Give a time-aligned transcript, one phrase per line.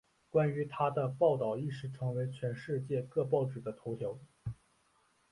[0.31, 4.17] 关于她的报道一时成为全世界各报纸的头条。